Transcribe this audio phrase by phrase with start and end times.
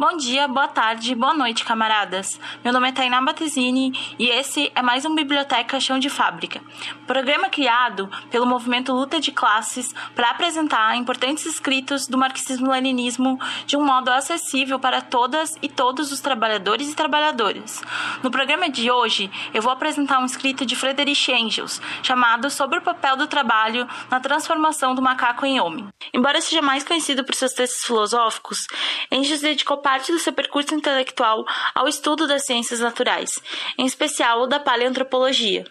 [0.00, 2.40] Bom dia, boa tarde, boa noite, camaradas.
[2.64, 6.62] Meu nome é Tainá Batesini e esse é mais um Biblioteca Chão de Fábrica,
[7.06, 13.84] programa criado pelo movimento Luta de Classes para apresentar importantes escritos do marxismo-leninismo de um
[13.84, 17.82] modo acessível para todas e todos os trabalhadores e trabalhadoras.
[18.22, 22.82] No programa de hoje, eu vou apresentar um escrito de Friedrich Engels chamado Sobre o
[22.82, 25.86] papel do trabalho na transformação do macaco em homem.
[26.14, 28.66] Embora seja mais conhecido por seus textos filosóficos,
[29.12, 31.44] Engels dedicou parte do seu percurso intelectual
[31.74, 33.42] ao estudo das ciências naturais,
[33.76, 35.64] em especial o da paleoantropologia.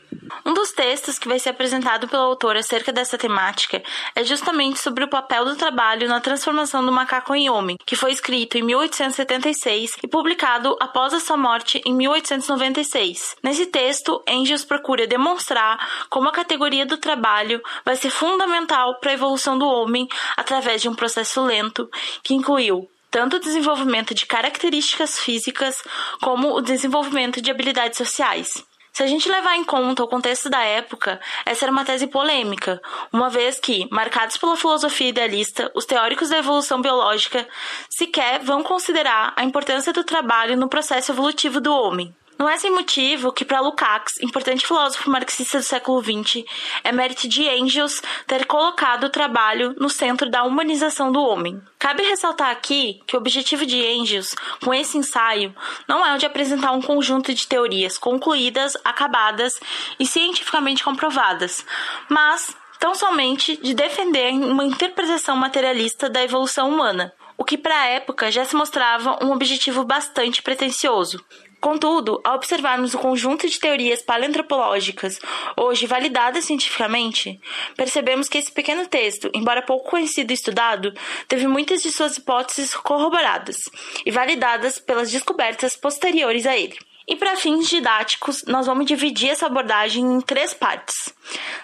[0.46, 3.82] Um dos textos que vai ser apresentado pelo autor acerca dessa temática
[4.14, 8.12] é justamente sobre o papel do trabalho na transformação do macaco em homem, que foi
[8.12, 13.38] escrito em 1876 e publicado após a sua morte em 1896.
[13.42, 15.80] Nesse texto, Engels procura demonstrar
[16.10, 20.90] como a categoria do trabalho vai ser fundamental para a evolução do homem através de
[20.90, 21.90] um processo lento
[22.22, 25.82] que incluiu tanto o desenvolvimento de características físicas
[26.22, 28.64] como o desenvolvimento de habilidades sociais.
[28.92, 32.82] Se a gente levar em conta o contexto da época, essa era uma tese polêmica,
[33.14, 37.48] uma vez que, marcados pela filosofia idealista, os teóricos da evolução biológica
[37.90, 42.14] sequer vão considerar a importância do trabalho no processo evolutivo do homem.
[42.38, 46.46] Não é sem motivo que, para Lukács, importante filósofo marxista do século XX,
[46.84, 51.62] é mérito de Engels ter colocado o trabalho no centro da humanização do homem.
[51.80, 55.56] Cabe ressaltar aqui que o objetivo de Engels, com esse ensaio,
[55.88, 59.58] não é o de apresentar um conjunto de teorias concluídas, acabadas
[59.98, 61.66] e cientificamente comprovadas,
[62.10, 67.86] mas tão somente de defender uma interpretação materialista da evolução humana, o que para a
[67.86, 71.24] época já se mostrava um objetivo bastante pretensioso.
[71.60, 75.20] Contudo, ao observarmos o conjunto de teorias paleoantropológicas
[75.58, 77.40] hoje validadas cientificamente,
[77.76, 80.94] percebemos que esse pequeno texto, embora pouco conhecido e estudado,
[81.28, 83.58] teve muitas de suas hipóteses corroboradas
[84.06, 86.78] e validadas pelas descobertas posteriores a ele.
[87.06, 91.14] E para fins didáticos, nós vamos dividir essa abordagem em três partes.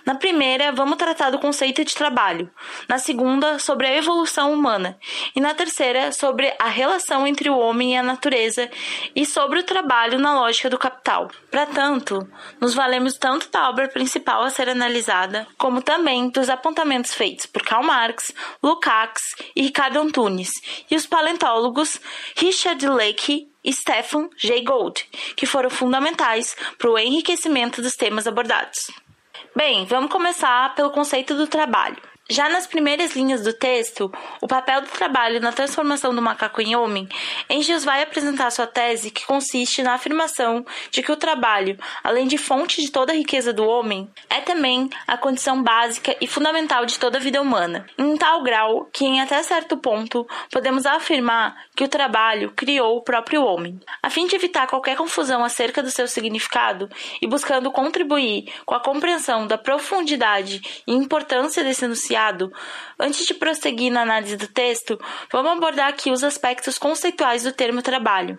[0.06, 2.50] Na primeira, vamos tratar do conceito de trabalho.
[2.88, 4.98] Na segunda, sobre a evolução humana.
[5.36, 8.70] E na terceira, sobre a relação entre o homem e a natureza
[9.16, 11.30] e sobre o trabalho na lógica do capital.
[11.50, 12.28] Para tanto,
[12.60, 17.64] nos valemos tanto da obra principal a ser analisada, como também dos apontamentos feitos por
[17.64, 19.24] Karl Marx, Lukács
[19.56, 20.52] e Ricardo Antunes,
[20.90, 22.00] e os paleontólogos
[22.36, 25.04] Richard Leakey e Stephen Jay Gould,
[25.36, 28.92] que foram fundamentais para o enriquecimento dos temas abordados.
[29.58, 31.96] Bem, vamos começar pelo conceito do trabalho.
[32.28, 36.76] Já nas primeiras linhas do texto, o papel do trabalho na transformação do macaco em
[36.76, 37.08] homem,
[37.48, 42.40] Engels vai apresentar sua tese que consiste na afirmação de que o trabalho, além de
[42.40, 46.98] fonte de toda a riqueza do homem, é também a condição básica e fundamental de
[46.98, 51.84] toda a vida humana, em tal grau que, em até certo ponto, podemos afirmar que
[51.84, 53.80] o trabalho criou o próprio homem.
[54.02, 56.90] A fim de evitar qualquer confusão acerca do seu significado
[57.22, 62.15] e buscando contribuir com a compreensão da profundidade e importância desse enunciado,
[63.00, 65.00] antes de prosseguir na análise do texto,
[65.32, 68.38] vamos abordar aqui os aspectos conceituais do termo trabalho.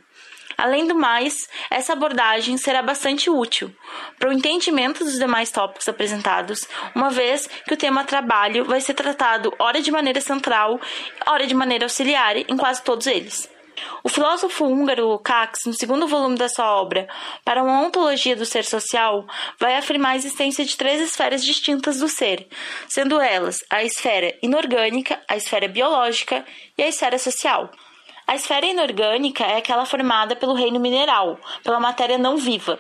[0.57, 3.71] Além do mais, essa abordagem será bastante útil
[4.19, 8.95] para o entendimento dos demais tópicos apresentados, uma vez que o tema trabalho vai ser
[8.95, 10.81] tratado ora de maneira central,
[11.27, 13.56] ora de maneira auxiliar em quase todos eles.
[14.03, 17.09] O filósofo húngaro Lukács, no segundo volume da sua obra,
[17.45, 19.27] Para uma Ontologia do Ser Social,
[19.59, 22.49] vai afirmar a existência de três esferas distintas do ser,
[22.89, 26.45] sendo elas a esfera inorgânica, a esfera biológica
[26.77, 27.71] e a esfera social.
[28.27, 32.79] A esfera inorgânica é aquela formada pelo reino mineral, pela matéria não viva.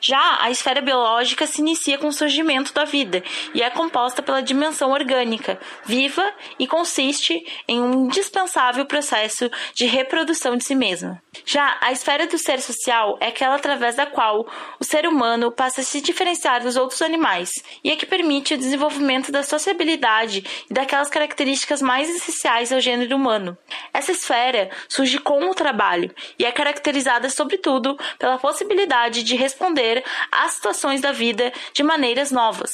[0.00, 3.22] Já a esfera biológica se inicia com o surgimento da vida
[3.54, 6.24] e é composta pela dimensão orgânica, viva
[6.58, 11.22] e consiste em um indispensável processo de reprodução de si mesma.
[11.44, 14.46] Já a esfera do ser social é aquela através da qual
[14.78, 17.50] o ser humano passa a se diferenciar dos outros animais
[17.84, 23.14] e é que permite o desenvolvimento da sociabilidade e daquelas características mais essenciais ao gênero
[23.14, 23.56] humano.
[23.92, 29.89] Essa esfera surge com o trabalho e é caracterizada, sobretudo, pela possibilidade de responder
[30.30, 32.70] às situações da vida de maneiras novas.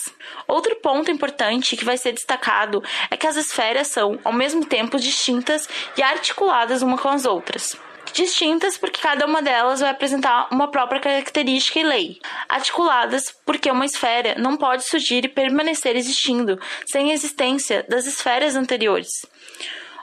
[0.46, 4.98] Outro ponto importante que vai ser destacado é que as esferas são, ao mesmo tempo,
[4.98, 7.76] distintas e articuladas uma com as outras
[8.12, 12.18] distintas porque cada uma delas vai apresentar uma própria característica e lei,
[12.48, 16.58] articuladas porque uma esfera não pode surgir e permanecer existindo
[16.90, 19.10] sem a existência das esferas anteriores.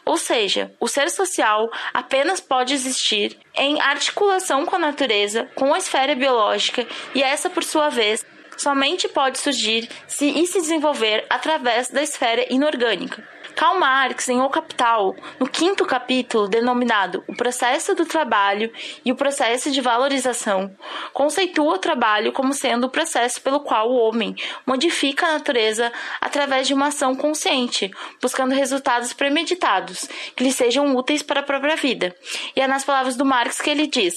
[0.06, 5.78] Ou seja, o ser social apenas pode existir em articulação com a natureza, com a
[5.78, 6.86] esfera biológica,
[7.16, 8.26] e essa, por sua vez,
[8.58, 13.33] somente pode surgir se e se desenvolver através da esfera inorgânica.
[13.56, 18.72] Karl Marx, em O Capital, no quinto capítulo, denominado O Processo do Trabalho
[19.06, 20.76] e o Processo de Valorização,
[21.14, 24.36] conceitua o trabalho como sendo o processo pelo qual o homem
[24.66, 27.92] modifica a natureza através de uma ação consciente,
[28.22, 32.16] buscando resultados premeditados que lhe sejam úteis para a própria vida.
[32.56, 34.14] E é nas palavras do Marx que ele diz: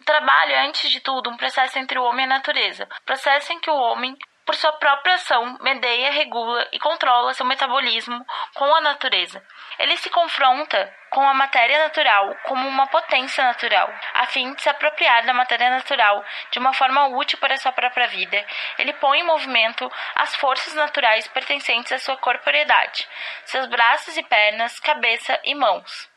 [0.00, 3.52] o trabalho é, antes de tudo, um processo entre o homem e a natureza, processo
[3.52, 4.16] em que o homem
[4.50, 8.26] por sua própria ação, medeia, regula e controla seu metabolismo
[8.56, 9.40] com a natureza.
[9.78, 14.68] Ele se confronta com a matéria natural como uma potência natural, a fim de se
[14.68, 18.44] apropriar da matéria natural de uma forma útil para sua própria vida.
[18.76, 23.06] Ele põe em movimento as forças naturais pertencentes à sua corporeidade,
[23.44, 26.10] seus braços e pernas, cabeça e mãos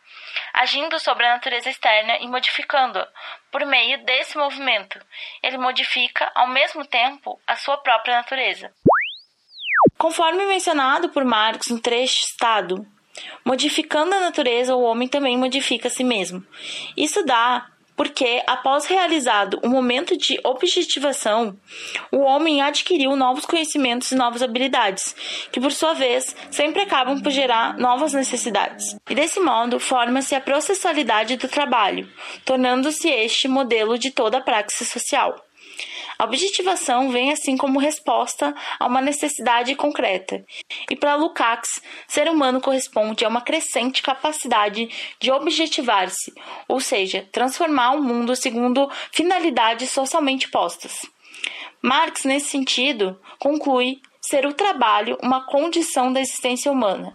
[0.54, 3.08] agindo sobre a natureza externa e modificando-a
[3.52, 5.00] por meio desse movimento.
[5.42, 8.72] Ele modifica, ao mesmo tempo, a sua própria natureza.
[9.98, 12.86] Conforme mencionado por Marx no trecho Estado,
[13.46, 16.46] modificando a natureza, o homem também modifica a si mesmo.
[16.98, 21.58] Isso dá porque, após realizado o momento de objetivação,
[22.12, 25.16] o homem adquiriu novos conhecimentos e novas habilidades,
[25.52, 28.96] que por sua vez sempre acabam por gerar novas necessidades.
[29.10, 32.10] E desse modo forma-se a processualidade do trabalho,
[32.46, 35.36] tornando-se este modelo de toda a praxis social.
[36.18, 40.44] A objetivação vem assim como resposta a uma necessidade concreta.
[40.90, 44.90] E para Lukács, ser humano corresponde a uma crescente capacidade
[45.20, 46.34] de objetivar-se,
[46.68, 51.00] ou seja, transformar o mundo segundo finalidades socialmente postas.
[51.82, 57.12] Marx, nesse sentido, conclui ser o trabalho uma condição da existência humana.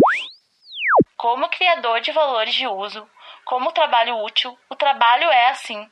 [1.16, 3.08] Como criador de valores de uso,
[3.44, 5.88] como trabalho útil, o trabalho é, assim,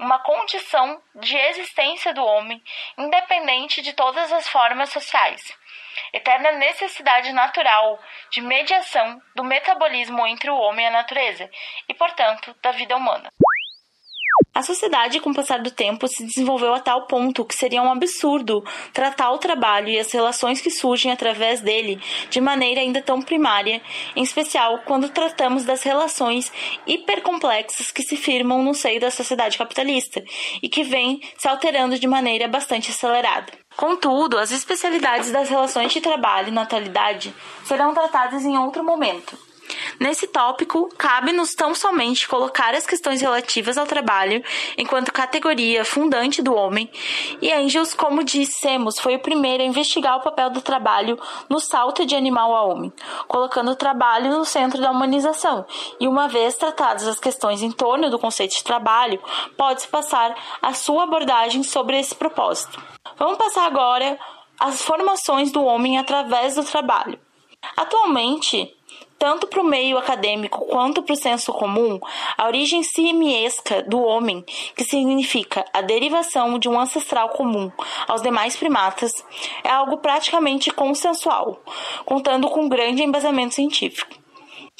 [0.00, 2.62] uma condição de existência do homem,
[2.96, 5.42] independente de todas as formas sociais.
[6.12, 7.98] Eterna necessidade natural
[8.30, 11.48] de mediação do metabolismo entre o homem e a natureza,
[11.88, 13.30] e, portanto, da vida humana.
[14.52, 17.92] A sociedade, com o passar do tempo, se desenvolveu a tal ponto que seria um
[17.92, 23.22] absurdo tratar o trabalho e as relações que surgem através dele de maneira ainda tão
[23.22, 23.80] primária,
[24.16, 26.52] em especial quando tratamos das relações
[26.84, 30.22] hipercomplexas que se firmam no seio da sociedade capitalista
[30.60, 33.52] e que vêm se alterando de maneira bastante acelerada.
[33.76, 37.32] Contudo, as especialidades das relações de trabalho na atualidade
[37.64, 39.49] serão tratadas em outro momento.
[39.98, 44.42] Nesse tópico, cabe-nos tão somente colocar as questões relativas ao trabalho
[44.76, 46.90] enquanto categoria fundante do homem,
[47.40, 51.18] e Engels, como dissemos, foi o primeiro a investigar o papel do trabalho
[51.48, 52.92] no salto de animal a homem,
[53.28, 55.66] colocando o trabalho no centro da humanização,
[55.98, 59.20] e uma vez tratadas as questões em torno do conceito de trabalho,
[59.56, 62.82] pode-se passar a sua abordagem sobre esse propósito.
[63.18, 64.18] Vamos passar agora
[64.58, 67.18] às formações do homem através do trabalho.
[67.76, 68.74] Atualmente,
[69.20, 72.00] tanto para o meio acadêmico quanto para o senso comum,
[72.38, 74.42] a origem simiesca do homem,
[74.74, 77.70] que significa a derivação de um ancestral comum
[78.08, 79.12] aos demais primatas,
[79.62, 81.62] é algo praticamente consensual,
[82.06, 84.19] contando com grande embasamento científico.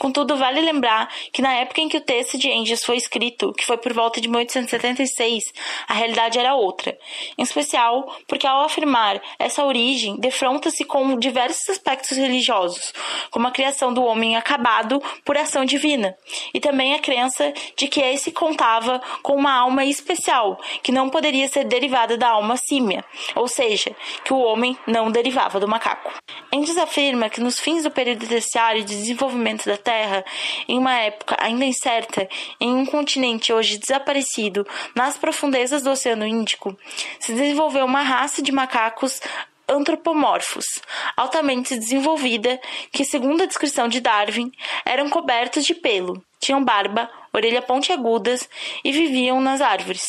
[0.00, 3.66] Contudo, vale lembrar que na época em que o texto de Engels foi escrito, que
[3.66, 5.44] foi por volta de 1876,
[5.86, 6.96] a realidade era outra.
[7.36, 12.94] Em especial porque, ao afirmar essa origem, defronta-se com diversos aspectos religiosos,
[13.30, 16.16] como a criação do homem acabado por ação divina,
[16.54, 21.46] e também a crença de que esse contava com uma alma especial, que não poderia
[21.46, 23.04] ser derivada da alma símia,
[23.36, 26.10] ou seja, que o homem não derivava do macaco.
[26.50, 30.24] Engels afirma que nos fins do período terciário de desenvolvimento da Terra, Terra,
[30.68, 32.28] em uma época ainda incerta,
[32.60, 36.76] em um continente hoje desaparecido, nas profundezas do Oceano Índico,
[37.18, 39.20] se desenvolveu uma raça de macacos
[39.68, 40.66] antropomorfos,
[41.16, 42.60] altamente desenvolvida,
[42.92, 44.52] que, segundo a descrição de Darwin,
[44.84, 48.48] eram cobertos de pelo, tinham barba, orelha pontiagudas
[48.84, 50.06] e viviam nas árvores.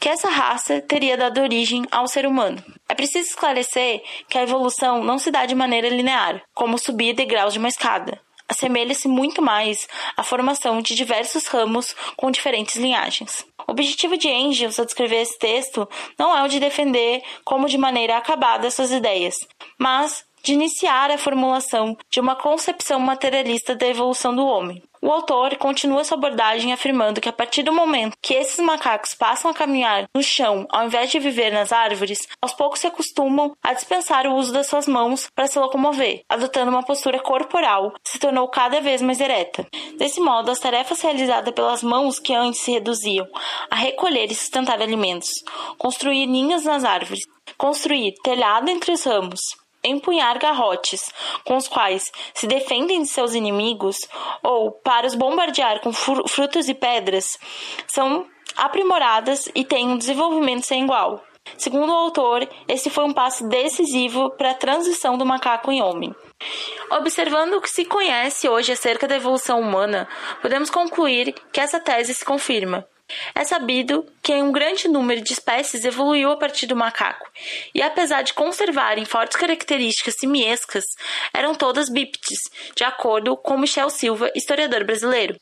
[0.00, 2.62] Que essa raça teria dado origem ao ser humano.
[2.88, 7.52] É preciso esclarecer que a evolução não se dá de maneira linear, como subir degraus
[7.52, 8.20] de uma escada
[8.50, 13.46] assemelha-se muito mais à formação de diversos ramos com diferentes linhagens.
[13.66, 15.88] O objetivo de Engels ao descrever esse texto
[16.18, 19.36] não é o de defender como de maneira acabada suas ideias,
[19.78, 24.82] mas de iniciar a formulação de uma concepção materialista da evolução do homem.
[25.02, 29.50] O autor continua sua abordagem afirmando que a partir do momento que esses macacos passam
[29.50, 33.72] a caminhar no chão ao invés de viver nas árvores, aos poucos se acostumam a
[33.72, 38.18] dispensar o uso das suas mãos para se locomover, adotando uma postura corporal que se
[38.18, 39.66] tornou cada vez mais ereta.
[39.96, 43.26] Desse modo, as tarefas realizadas pelas mãos que antes se reduziam
[43.70, 45.30] a recolher e sustentar alimentos,
[45.78, 47.22] construir ninhos nas árvores,
[47.56, 49.40] construir telhado entre os ramos,
[49.84, 51.00] empunhar garrotes,
[51.44, 53.96] com os quais se defendem de seus inimigos,
[54.42, 57.38] ou para os bombardear com frutos e pedras,
[57.86, 61.22] são aprimoradas e têm um desenvolvimento sem igual.
[61.56, 66.14] Segundo o autor, esse foi um passo decisivo para a transição do macaco em homem.
[66.90, 70.08] Observando o que se conhece hoje acerca da evolução humana,
[70.40, 72.86] podemos concluir que essa tese se confirma.
[73.34, 77.30] É sabido que um grande número de espécies evoluiu a partir do macaco,
[77.74, 80.84] e apesar de conservarem fortes características simiescas,
[81.34, 82.38] eram todas bípedes,
[82.74, 85.36] de acordo com Michel Silva, historiador brasileiro.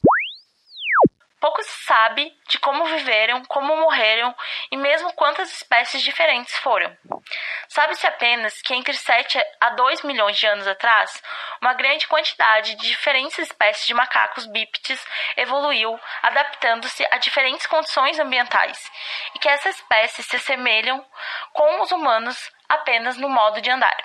[1.41, 4.35] Pouco se sabe de como viveram, como morreram
[4.71, 6.97] e mesmo quantas espécies diferentes foram.
[7.69, 11.23] Sabe-se apenas que entre 7 a 2 milhões de anos atrás,
[11.61, 15.05] uma grande quantidade de diferentes espécies de macacos bípedes
[15.37, 18.91] evoluiu, adaptando-se a diferentes condições ambientais,
[19.35, 21.05] e que essas espécies se assemelham
[21.53, 23.97] com os humanos apenas no modo de andar.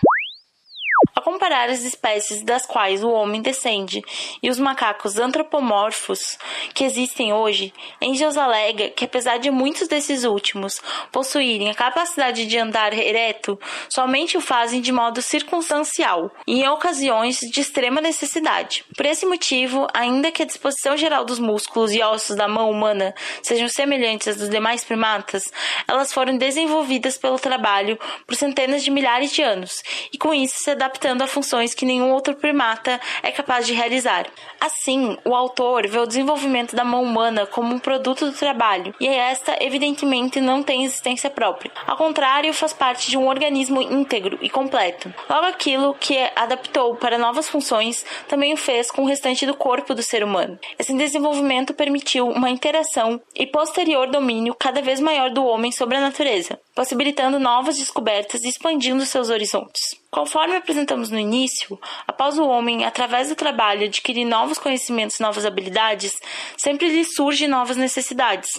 [1.24, 4.01] Comparar as espécies das quais o homem descende
[4.42, 6.38] e os macacos antropomorfos
[6.74, 10.82] que existem hoje, Engels alega que apesar de muitos desses últimos
[11.13, 13.58] possuírem a capacidade de andar ereto,
[13.89, 18.84] somente o fazem de modo circunstancial e em ocasiões de extrema necessidade.
[18.94, 23.15] Por esse motivo, ainda que a disposição geral dos músculos e ossos da mão humana
[23.42, 25.50] sejam semelhantes às dos demais primatas,
[25.88, 29.72] elas foram desenvolvidas pelo trabalho por centenas de milhares de anos
[30.12, 33.74] e com isso se adaptaram adaptando a funções que nenhum outro primata é capaz de
[33.74, 34.25] realizar.
[34.60, 39.08] Assim, o autor vê o desenvolvimento da mão humana como um produto do trabalho, e
[39.08, 41.72] esta, evidentemente, não tem existência própria.
[41.86, 45.13] Ao contrário, faz parte de um organismo íntegro e completo.
[45.29, 49.93] Logo, aquilo que adaptou para novas funções também o fez com o restante do corpo
[49.93, 50.58] do ser humano.
[50.79, 56.01] Esse desenvolvimento permitiu uma interação e posterior domínio cada vez maior do homem sobre a
[56.01, 60.03] natureza, possibilitando novas descobertas e expandindo seus horizontes.
[60.13, 65.46] Conforme apresentamos no início, após o homem, através do trabalho, adquirir novos conhecimentos e novas
[65.46, 66.20] habilidades,
[66.58, 68.50] sempre lhe surgem novas necessidades.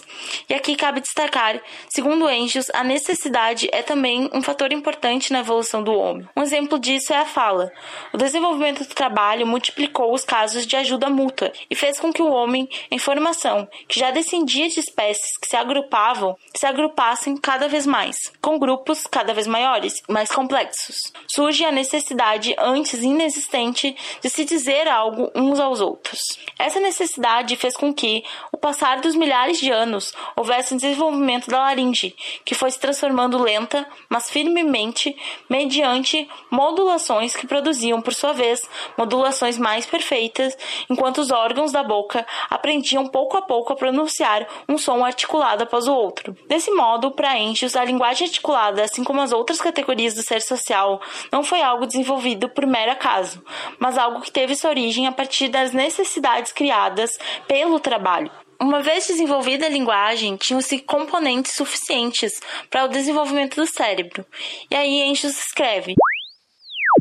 [0.49, 5.83] E aqui cabe destacar, segundo Engels, a necessidade é também um fator importante na evolução
[5.83, 6.27] do homem.
[6.35, 7.71] Um exemplo disso é a fala.
[8.13, 12.31] O desenvolvimento do trabalho multiplicou os casos de ajuda mútua e fez com que o
[12.31, 17.85] homem, em formação, que já descendia de espécies que se agrupavam, se agrupassem cada vez
[17.85, 24.45] mais, com grupos cada vez maiores, mais complexos surge a necessidade antes inexistente de se
[24.45, 26.19] dizer algo uns aos outros.
[26.57, 31.59] Essa necessidade fez com que, o passar dos milhares de anos, houvesse um desenvolvimento da
[31.59, 35.15] laringe, que foi se transformando lenta, mas firmemente,
[35.49, 38.61] mediante modulações que produziam, por sua vez,
[38.97, 40.57] modulações mais perfeitas,
[40.89, 45.87] enquanto os órgãos da boca aprendiam pouco a pouco a pronunciar um som articulado após
[45.87, 46.35] o outro.
[46.47, 51.01] Desse modo, para Enchios, a linguagem articulada, assim como as outras categorias do ser social,
[51.31, 53.43] não foi algo desenvolvido por mero acaso,
[53.79, 57.11] mas algo que teve sua origem a partir das necessidades criadas
[57.47, 58.31] pelo trabalho.
[58.59, 62.39] Uma vez desenvolvida a linguagem, tinham-se componentes suficientes
[62.69, 64.25] para o desenvolvimento do cérebro.
[64.71, 65.93] E aí Enchios escreve: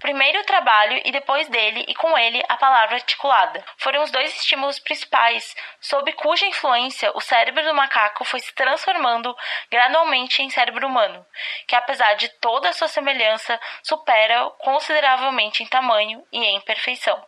[0.05, 3.65] Primeiro o trabalho e depois dele e com ele a palavra articulada.
[3.79, 9.35] Foram os dois estímulos principais, sob cuja influência o cérebro do macaco foi se transformando
[9.71, 11.25] gradualmente em cérebro humano,
[11.67, 17.19] que apesar de toda a sua semelhança, supera consideravelmente em tamanho e em perfeição.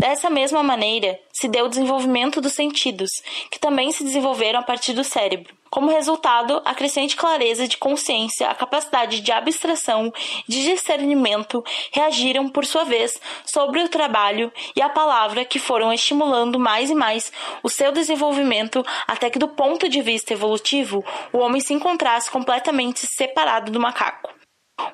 [0.00, 3.08] Dessa mesma maneira, se deu o desenvolvimento dos sentidos,
[3.50, 5.56] que também se desenvolveram a partir do cérebro.
[5.74, 10.12] Como resultado, a crescente clareza de consciência, a capacidade de abstração
[10.46, 16.60] de discernimento reagiram, por sua vez, sobre o trabalho e a palavra que foram estimulando
[16.60, 21.60] mais e mais o seu desenvolvimento até que, do ponto de vista evolutivo, o homem
[21.60, 24.43] se encontrasse completamente separado do macaco.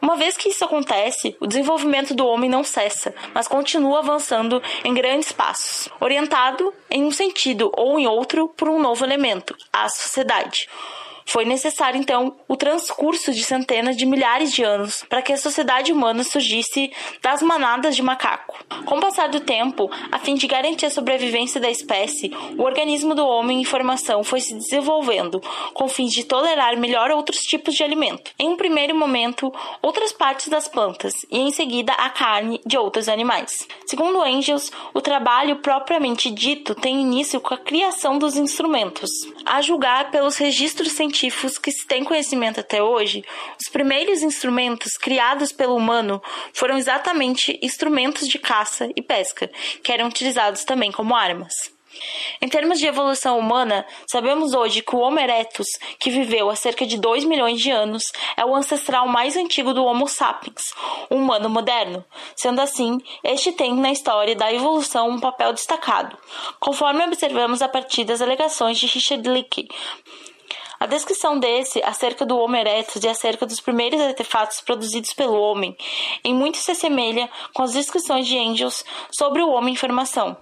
[0.03, 4.93] Uma vez que isso acontece, o desenvolvimento do homem não cessa, mas continua avançando em
[4.93, 10.69] grandes passos, orientado em um sentido ou em outro por um novo elemento, a sociedade.
[11.31, 15.93] Foi necessário, então, o transcurso de centenas de milhares de anos para que a sociedade
[15.93, 16.91] humana surgisse
[17.23, 18.59] das manadas de macaco.
[18.85, 23.15] Com o passar do tempo, a fim de garantir a sobrevivência da espécie, o organismo
[23.15, 25.41] do homem em formação foi se desenvolvendo,
[25.73, 28.33] com fins de tolerar melhor outros tipos de alimento.
[28.37, 33.09] Em um primeiro momento, outras partes das plantas, e em seguida a carne de outros
[33.09, 33.69] animais.
[33.87, 39.09] Segundo Engels, o trabalho propriamente dito tem início com a criação dos instrumentos.
[39.47, 43.23] A julgar pelos registros científicos científicos que se tem conhecimento até hoje,
[43.61, 46.23] os primeiros instrumentos criados pelo humano
[46.55, 49.51] foram exatamente instrumentos de caça e pesca,
[49.83, 51.53] que eram utilizados também como armas.
[52.41, 55.67] Em termos de evolução humana, sabemos hoje que o Homo erectus,
[55.99, 58.05] que viveu há cerca de 2 milhões de anos,
[58.37, 60.63] é o ancestral mais antigo do Homo sapiens,
[61.11, 62.03] um humano moderno.
[62.35, 66.17] Sendo assim, este tem na história da evolução um papel destacado,
[66.59, 69.69] conforme observamos a partir das alegações de Richard Leakey.
[70.83, 75.77] A descrição desse acerca do Homo erectus e acerca dos primeiros artefatos produzidos pelo homem
[76.25, 80.39] em muito se assemelha com as descrições de Engels sobre o homem em formação.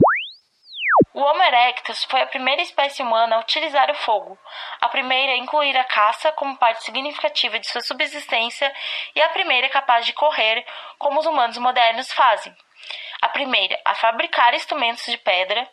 [1.13, 4.39] O Homo erectus foi a primeira espécie humana a utilizar o fogo,
[4.81, 8.73] a primeira a incluir a caça como parte significativa de sua subsistência
[9.17, 10.65] e a primeira capaz de correr,
[11.01, 12.55] como os humanos modernos fazem.
[13.21, 15.69] A primeira a fabricar instrumentos de pedra,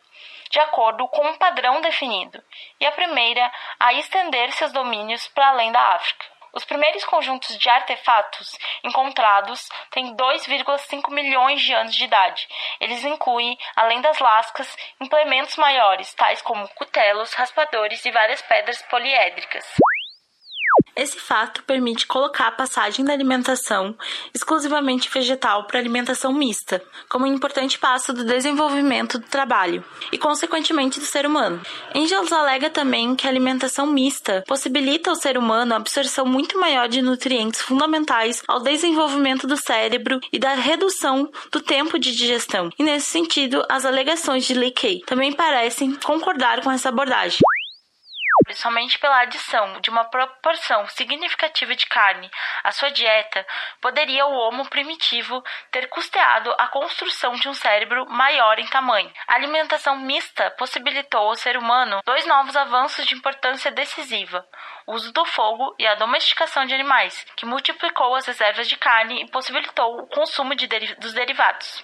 [0.50, 2.42] de acordo com um padrão definido,
[2.80, 6.26] e a primeira a estender seus domínios para além da África.
[6.56, 12.48] Os primeiros conjuntos de artefatos encontrados têm 2,5 milhões de anos de idade.
[12.80, 19.66] Eles incluem, além das lascas, implementos maiores, tais como cutelos, raspadores e várias pedras poliédricas.
[20.96, 23.94] Esse fato permite colocar a passagem da alimentação
[24.34, 31.00] exclusivamente vegetal para alimentação mista, como um importante passo do desenvolvimento do trabalho e, consequentemente,
[31.00, 31.62] do ser humano.
[31.94, 36.88] Engels alega também que a alimentação mista possibilita ao ser humano a absorção muito maior
[36.88, 42.70] de nutrientes fundamentais ao desenvolvimento do cérebro e da redução do tempo de digestão.
[42.80, 47.40] E, nesse sentido, as alegações de Leakey também parecem concordar com essa abordagem
[48.66, 52.32] somente pela adição de uma proporção significativa de carne
[52.64, 53.46] à sua dieta,
[53.80, 59.12] poderia o Homo primitivo ter custeado a construção de um cérebro maior em tamanho.
[59.28, 64.44] A alimentação mista possibilitou ao ser humano dois novos avanços de importância decisiva:
[64.88, 69.22] o uso do fogo e a domesticação de animais, que multiplicou as reservas de carne
[69.22, 71.84] e possibilitou o consumo de deri dos derivados.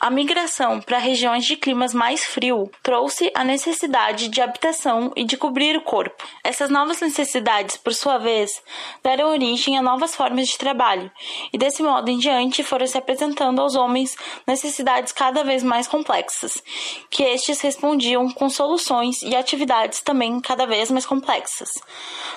[0.00, 5.36] A migração para regiões de climas mais frio trouxe a necessidade de habitação e de
[5.36, 6.24] cobrir o corpo.
[6.44, 8.62] Essas novas necessidades, por sua vez,
[9.02, 11.10] deram origem a novas formas de trabalho,
[11.52, 16.62] e desse modo em diante foram se apresentando aos homens necessidades cada vez mais complexas,
[17.10, 21.70] que estes respondiam com soluções e atividades também cada vez mais complexas.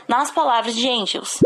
[0.08, 1.40] Nas palavras de Engels,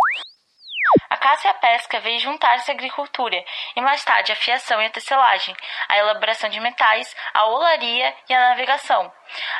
[1.27, 3.43] caça e a pesca veio juntar-se à agricultura,
[3.75, 5.53] e mais tarde a fiação e a tecelagem,
[5.89, 9.11] a elaboração de metais, a olaria e a navegação.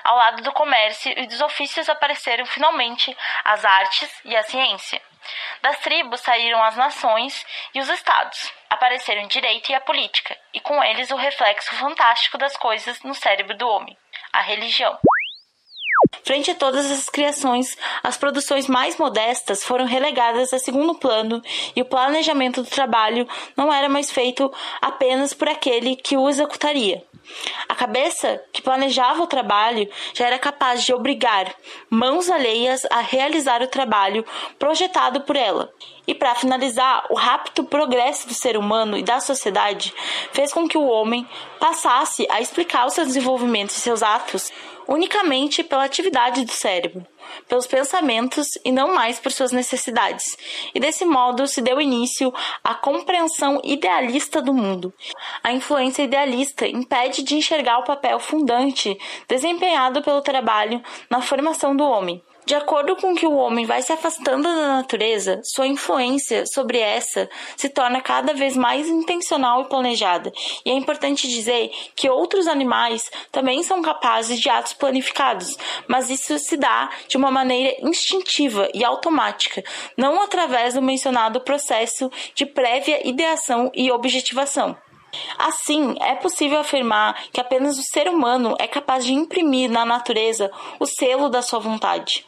[0.02, 5.02] Ao lado do comércio e dos ofícios apareceram finalmente as artes e a ciência.
[5.62, 8.50] Das tribos saíram as nações e os estados.
[8.70, 13.14] Apareceram o direito e a política, e com eles o reflexo fantástico das coisas no
[13.14, 13.98] cérebro do homem,
[14.32, 14.98] a religião.
[16.28, 21.42] Frente a todas essas criações, as produções mais modestas foram relegadas a segundo plano
[21.74, 27.02] e o planejamento do trabalho não era mais feito apenas por aquele que o executaria.
[27.70, 31.54] A cabeça que planejava o trabalho já era capaz de obrigar
[31.90, 34.26] mãos alheias a realizar o trabalho
[34.60, 35.72] projetado por ela.
[36.06, 39.94] E para finalizar, o rápido progresso do ser humano e da sociedade
[40.34, 41.26] fez com que o homem
[41.58, 44.52] passasse a explicar o seu desenvolvimento e seus atos
[44.88, 47.06] unicamente pela atividade do cérebro,
[47.48, 50.38] pelos pensamentos e não mais por suas necessidades.
[50.74, 54.94] E desse modo se deu início à compreensão idealista do mundo.
[55.44, 58.98] A influência idealista impede de enxergar o papel fundante
[59.28, 62.22] desempenhado pelo trabalho na formação do homem.
[62.48, 67.30] De acordo com que o homem vai se afastando da natureza, sua influência sobre essa
[67.58, 70.32] se torna cada vez mais intencional e planejada.
[70.64, 75.58] E é importante dizer que outros animais também são capazes de atos planificados,
[75.90, 79.62] mas isso se dá de uma maneira instintiva e automática,
[79.98, 84.78] não através do mencionado processo de prévia ideação e objetivação.
[85.38, 90.50] Assim, é possível afirmar que apenas o ser humano é capaz de imprimir na natureza
[90.80, 92.26] o selo da sua vontade.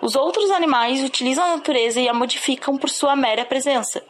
[0.00, 4.02] Os outros animais utilizam a natureza e a modificam por sua mera presença.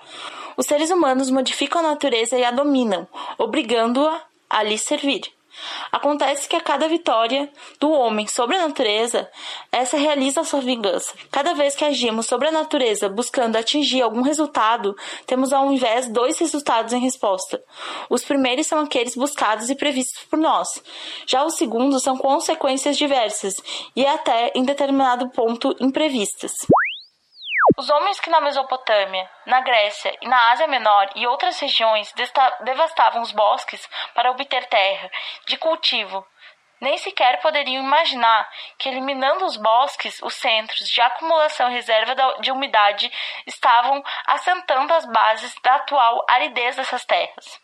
[0.56, 5.22] Os seres humanos modificam a natureza e a dominam, obrigando-a a lhe servir.
[5.90, 9.28] Acontece que a cada vitória do homem sobre a natureza,
[9.72, 11.12] essa realiza a sua vingança.
[11.30, 16.38] Cada vez que agimos sobre a natureza buscando atingir algum resultado, temos ao invés dois
[16.38, 17.62] resultados em resposta.
[18.08, 20.82] Os primeiros são aqueles buscados e previstos por nós.
[21.26, 23.54] Já os segundos são consequências diversas
[23.94, 26.52] e até em determinado ponto imprevistas.
[27.76, 32.12] Os homens que na Mesopotâmia, na Grécia e na Ásia Menor e outras regiões
[32.62, 35.10] devastavam os bosques para obter terra
[35.46, 36.26] de cultivo,
[36.80, 42.50] nem sequer poderiam imaginar que, eliminando os bosques, os centros de acumulação e reserva de
[42.50, 43.12] umidade
[43.46, 47.60] estavam assentando as bases da atual aridez dessas terras.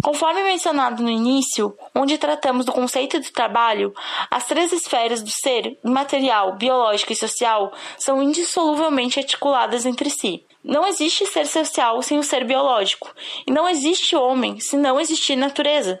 [0.00, 3.92] Conforme mencionado no início, onde tratamos do conceito de trabalho,
[4.30, 10.44] as três esferas do ser, material, biológico e social, são indissoluvelmente articuladas entre si.
[10.64, 13.12] Não existe ser social sem o ser biológico,
[13.44, 16.00] e não existe homem se não existir natureza.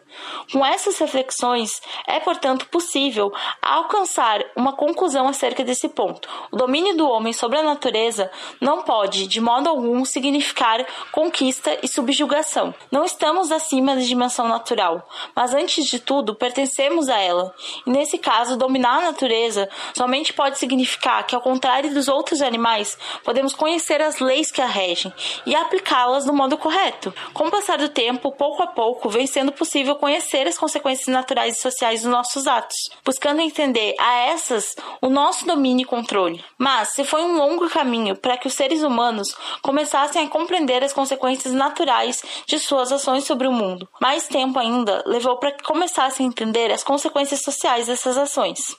[0.52, 6.28] Com essas reflexões, é, portanto, possível alcançar uma conclusão acerca desse ponto.
[6.52, 11.88] O domínio do homem sobre a natureza não pode, de modo algum, significar conquista e
[11.88, 12.72] subjugação.
[12.88, 17.52] Não estamos acima da dimensão natural, mas antes de tudo, pertencemos a ela.
[17.84, 22.96] E nesse caso, dominar a natureza somente pode significar que, ao contrário dos outros animais,
[23.24, 25.12] podemos conhecer as leis que a regem
[25.44, 27.12] e aplicá-las do modo correto.
[27.32, 31.56] Com o passar do tempo, pouco a pouco, vem sendo possível conhecer as consequências naturais
[31.56, 36.44] e sociais dos nossos atos, buscando entender a essas o nosso domínio e controle.
[36.58, 40.92] Mas se foi um longo caminho para que os seres humanos começassem a compreender as
[40.92, 43.88] consequências naturais de suas ações sobre o mundo.
[44.00, 48.76] Mais tempo ainda levou para que começassem a entender as consequências sociais dessas ações.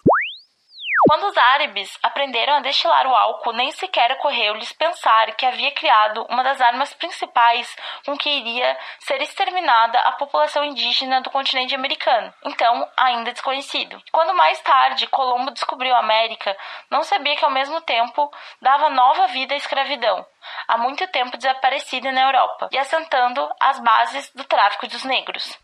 [1.13, 6.25] Quando os árabes aprenderam a destilar o álcool, nem sequer ocorreu-lhes pensar que havia criado
[6.27, 12.33] uma das armas principais com que iria ser exterminada a população indígena do continente americano,
[12.43, 14.01] então ainda desconhecido.
[14.11, 16.57] Quando mais tarde Colombo descobriu a América,
[16.89, 20.25] não sabia que ao mesmo tempo dava nova vida à escravidão,
[20.67, 25.59] há muito tempo desaparecida na Europa, e assentando as bases do tráfico dos negros.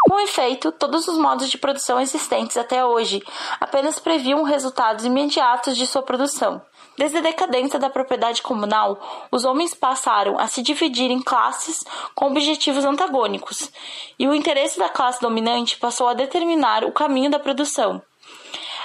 [0.00, 3.22] Com efeito, todos os modos de produção existentes até hoje
[3.60, 6.62] apenas previam resultados imediatos de sua produção.
[6.96, 12.28] Desde a decadência da propriedade comunal, os homens passaram a se dividir em classes com
[12.28, 13.70] objetivos antagônicos,
[14.18, 18.00] e o interesse da classe dominante passou a determinar o caminho da produção.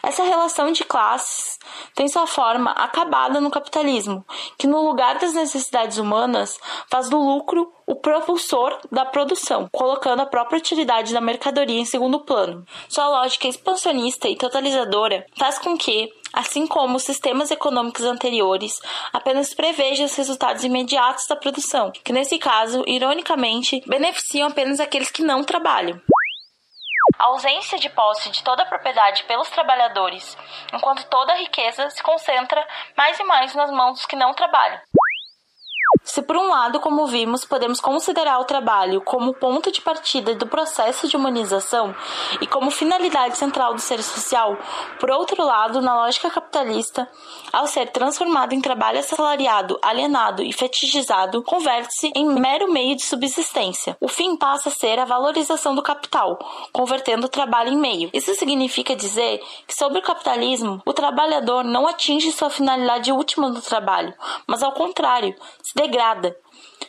[0.03, 1.59] Essa relação de classes
[1.95, 4.25] tem sua forma acabada no capitalismo,
[4.57, 6.59] que no lugar das necessidades humanas
[6.89, 12.21] faz do lucro o propulsor da produção, colocando a própria utilidade da mercadoria em segundo
[12.21, 12.65] plano.
[12.89, 18.79] Sua lógica expansionista e totalizadora faz com que assim como os sistemas econômicos anteriores,
[19.11, 25.23] apenas preveja os resultados imediatos da produção, que nesse caso, ironicamente, beneficiam apenas aqueles que
[25.23, 25.99] não trabalham
[27.21, 30.35] a ausência de posse de toda a propriedade pelos trabalhadores,
[30.73, 34.81] enquanto toda a riqueza se concentra mais e mais nas mãos dos que não trabalham.
[36.11, 40.45] Se por um lado, como vimos, podemos considerar o trabalho como ponto de partida do
[40.45, 41.95] processo de humanização
[42.41, 44.57] e como finalidade central do ser social,
[44.99, 47.09] por outro lado, na lógica capitalista,
[47.53, 53.95] ao ser transformado em trabalho assalariado, alienado e fetichizado, converte-se em mero meio de subsistência.
[54.01, 56.37] O fim passa a ser a valorização do capital,
[56.73, 58.09] convertendo o trabalho em meio.
[58.11, 63.61] Isso significa dizer que, sob o capitalismo, o trabalhador não atinge sua finalidade última no
[63.61, 64.13] trabalho,
[64.45, 66.00] mas ao contrário, se degrada.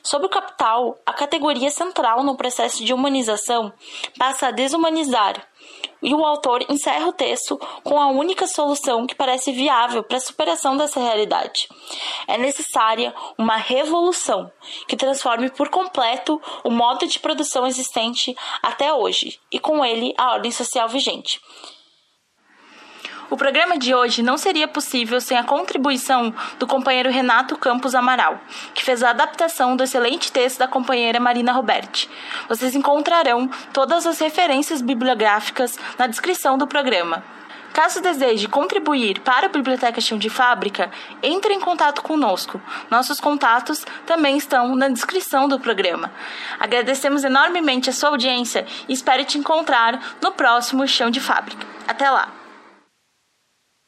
[0.03, 3.72] Sob o capital, a categoria central no processo de humanização
[4.18, 5.46] passa a desumanizar,
[6.03, 10.20] e o autor encerra o texto com a única solução que parece viável para a
[10.20, 11.68] superação dessa realidade.
[12.27, 14.51] É necessária uma revolução
[14.88, 20.33] que transforme por completo o modo de produção existente até hoje e com ele a
[20.33, 21.40] ordem social vigente.
[23.33, 28.38] O programa de hoje não seria possível sem a contribuição do companheiro Renato Campos Amaral,
[28.75, 32.11] que fez a adaptação do excelente texto da companheira Marina Roberti.
[32.47, 37.25] Vocês encontrarão todas as referências bibliográficas na descrição do programa.
[37.73, 40.90] Caso deseje contribuir para a Biblioteca Chão de Fábrica,
[41.23, 42.61] entre em contato conosco.
[42.90, 46.12] Nossos contatos também estão na descrição do programa.
[46.61, 51.66] Agradecemos enormemente a sua audiência e espero te encontrar no próximo Chão de Fábrica.
[51.88, 52.42] Até lá!